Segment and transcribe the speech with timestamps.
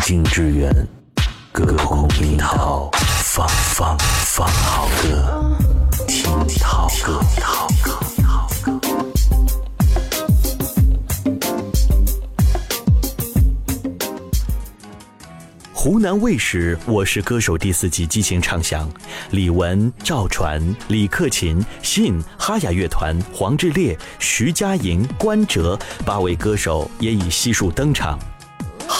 [0.00, 0.88] 静致远，
[1.52, 2.90] 隔空听涛，
[3.24, 5.56] 放放放好歌，
[6.06, 6.24] 听
[6.60, 7.20] 涛歌。
[15.72, 18.88] 湖南卫视《我是歌手》第四季激情唱响，
[19.30, 28.18] 李玟、赵传、李克勤、信、哈雅乐团、黄致列、徐佳莹、关喆八位歌手也已悉数登场。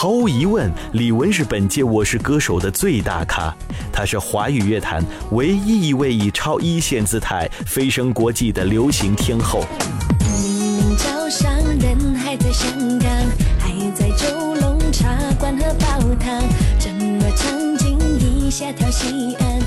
[0.01, 3.53] 毫无疑问，李玟是本届《我是歌手》的最大咖，
[3.93, 9.65] 她是华语乐坛唯一一位以超一线姿态飞升国际的流行天后。
[10.21, 12.71] 明明早上人还在香
[13.01, 13.11] 港，
[13.59, 16.45] 还在九龙茶馆喝煲汤，
[16.79, 19.58] 这么场景一下跳西安，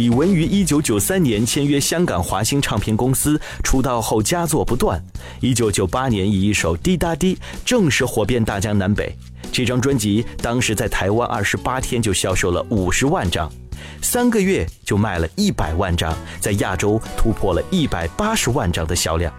[0.00, 4.98] 李玟于一九九三年签约香港华星唱片公司，出道后佳作不断。
[5.40, 7.34] 一九九八年以一首《滴答滴》
[7.66, 9.14] 正式火遍大江南北。
[9.52, 13.52] 这张专辑当时在台湾二十八天就销售了五十万张，
[14.00, 19.30] 三个月就卖了一百万张，在亚洲突破了一百八十万张的销量。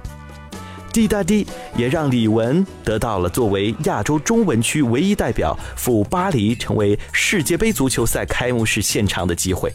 [0.94, 9.74] 滴答滴也让李玟得到了作为亚洲中文区唯一代表赴巴黎成为世界杯足球赛开幕式现场的机会。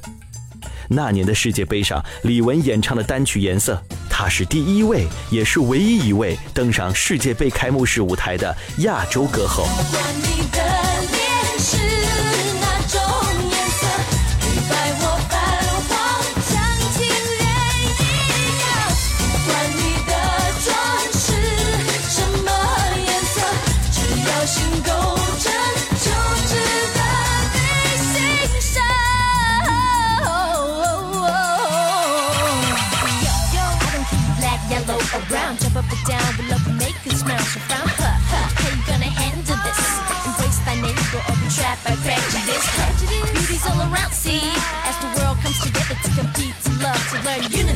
[0.89, 3.75] 那年的世界杯上，李玟演唱的单曲《颜色》，
[4.11, 9.67] 她是第一位，也是唯一一位登上世界杯开幕式舞台的亚洲歌后。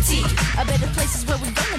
[0.01, 1.70] A better place is where we go.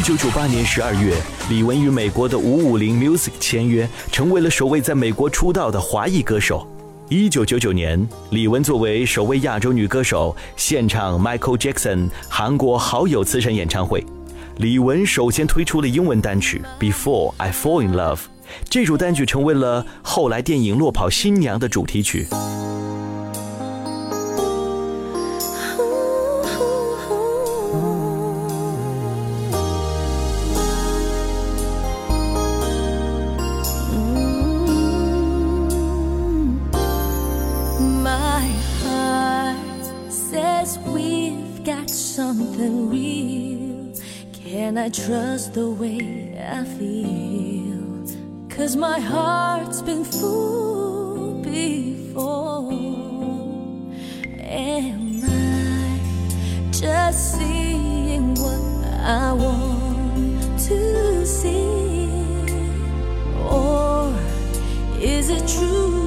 [0.00, 1.14] 一九九八年十二月，
[1.50, 6.66] 李玟与美国的五五零 Music 签约，成为了首位在美国出道的华裔歌手。
[7.10, 14.02] 一九九九年，李玟作为首位亚洲女歌手，献唱 Michael Jackson 韩国好友慈善演唱会。
[14.56, 18.16] 李玟首先推出了英文单曲《Before I Fall in Love》，
[18.70, 22.26] 这首单曲成为了后来电影《落跑新娘》的主题曲。
[42.20, 43.94] Something real.
[44.44, 47.80] Can I trust the way I feel?
[48.54, 52.72] Cause my heart's been fooled before.
[54.38, 55.98] Am I
[56.70, 58.64] just seeing what
[59.22, 62.04] I want to see?
[63.58, 64.12] Or
[65.00, 65.99] is it true?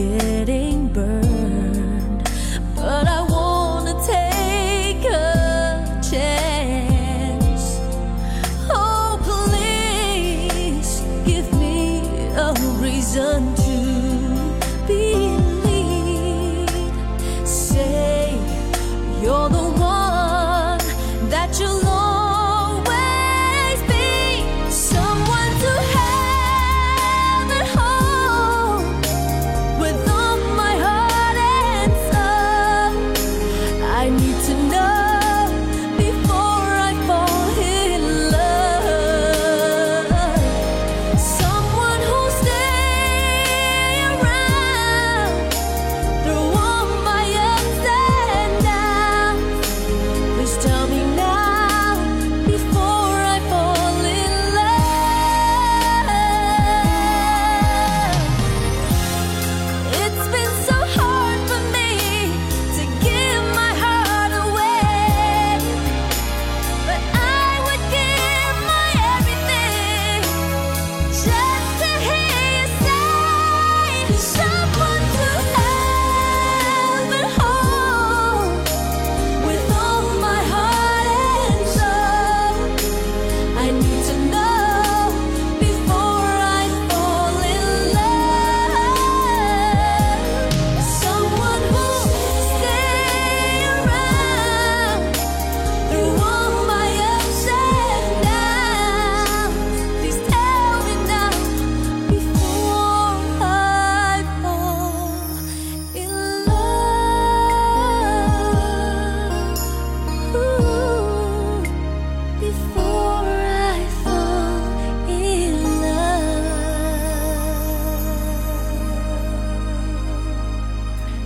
[0.00, 0.69] getting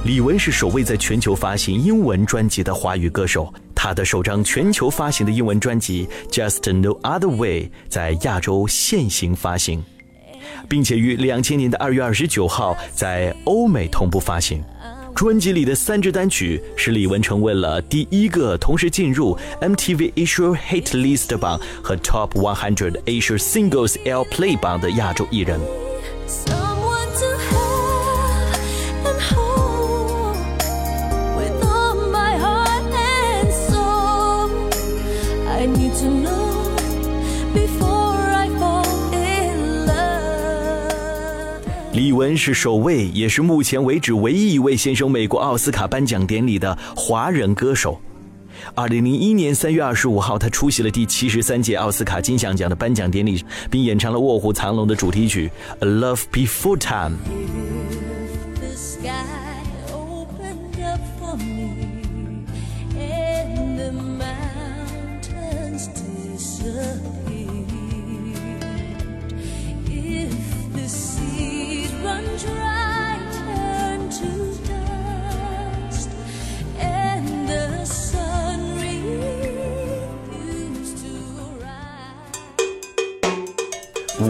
[0.05, 3.53] 李玟是首位在全球发行英文专辑的华语歌手。
[3.75, 9.83] 她的首张全球发行的英文专辑《Just No Other Way》在亚洲现行发行，
[10.69, 14.63] 并且于两千年的二月二十九号在欧美同步发行。
[15.15, 25.59] 专辑里的三支单曲使李玟成为了第一个同时进入 MTV Asia Hit List 榜和 Top 100 Asia Singles Airplay 榜的亚洲艺人。
[41.95, 48.01] 李玟是首位，也是目前为止唯一一位先生美国奥斯卡颁奖典礼的华人歌手。
[48.75, 55.49] 二零零一年三月二十五号，他出席了第七十三届奥斯卡金像奖的颁奖典礼，并演唱了《卧虎藏龙》的主题曲
[55.87, 57.17] 《A Love Before Time》。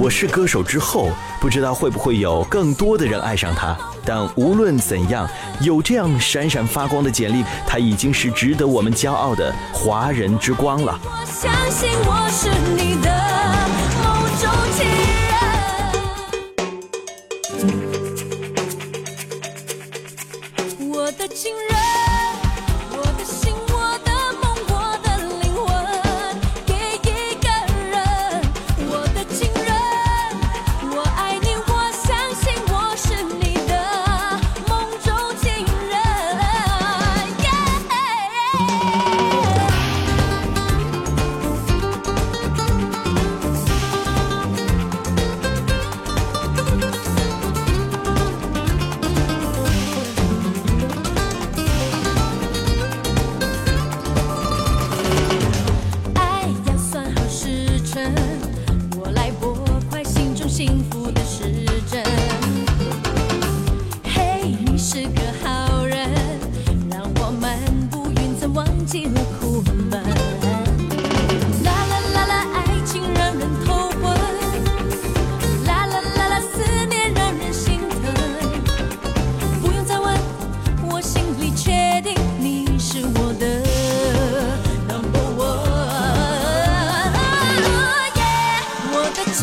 [0.05, 1.09] 我是歌手之后，
[1.41, 3.75] 不知道会不会有更多的人爱上他。
[4.05, 5.27] 但无论怎样，
[5.63, 11.01] 有这样闪闪发光的简历，他已经是值得我们骄傲的华人之光了。
[11.05, 13.24] 我相信我是你的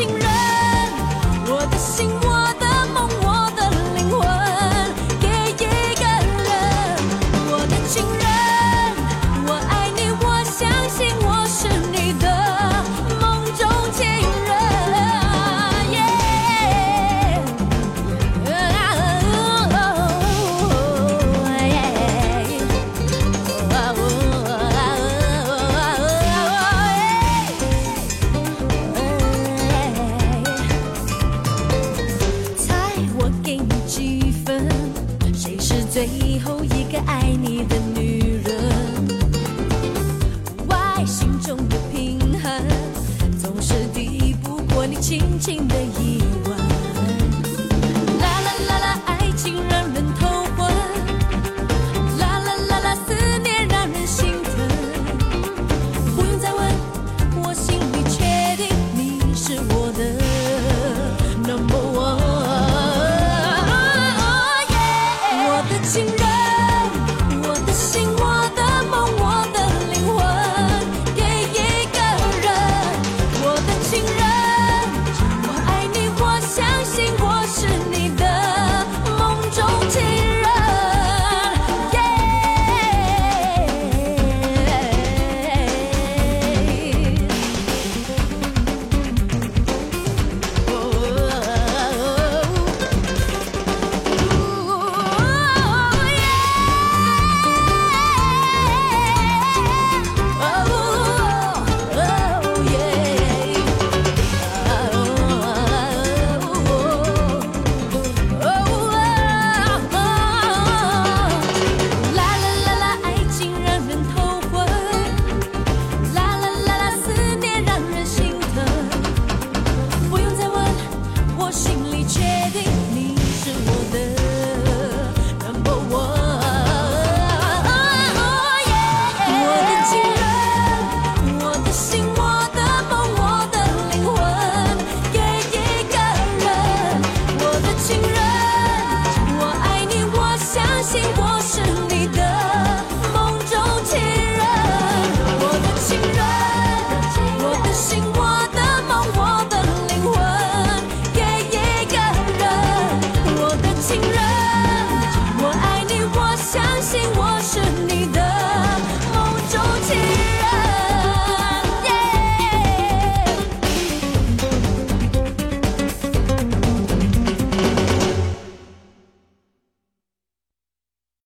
[0.01, 0.61] 情人。